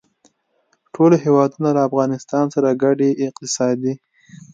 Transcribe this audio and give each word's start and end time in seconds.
ټول 0.93 1.11
هېوادونه 1.23 1.69
له 1.75 1.81
افغانستان 1.89 2.45
سره 2.55 2.69
ګډې 2.83 3.09
اقتصادي 3.27 3.93